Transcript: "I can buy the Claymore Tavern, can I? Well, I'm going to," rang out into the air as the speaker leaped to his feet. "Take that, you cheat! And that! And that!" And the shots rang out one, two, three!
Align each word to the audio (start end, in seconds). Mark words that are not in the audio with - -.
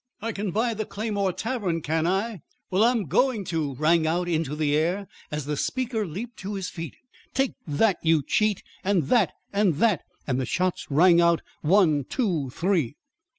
"I 0.19 0.31
can 0.31 0.49
buy 0.49 0.73
the 0.73 0.87
Claymore 0.87 1.31
Tavern, 1.31 1.79
can 1.83 2.07
I? 2.07 2.41
Well, 2.71 2.83
I'm 2.83 3.03
going 3.05 3.45
to," 3.45 3.75
rang 3.75 4.07
out 4.07 4.27
into 4.27 4.55
the 4.55 4.75
air 4.75 5.07
as 5.29 5.45
the 5.45 5.55
speaker 5.55 6.07
leaped 6.07 6.37
to 6.37 6.55
his 6.55 6.69
feet. 6.71 6.95
"Take 7.35 7.53
that, 7.67 7.99
you 8.01 8.23
cheat! 8.23 8.63
And 8.83 9.09
that! 9.09 9.31
And 9.53 9.75
that!" 9.75 10.01
And 10.25 10.41
the 10.41 10.45
shots 10.47 10.87
rang 10.89 11.21
out 11.21 11.43
one, 11.61 12.03
two, 12.05 12.49
three! 12.49 12.95